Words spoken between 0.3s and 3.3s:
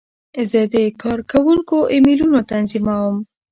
زه د کارکوونکو ایمیلونه تنظیموم.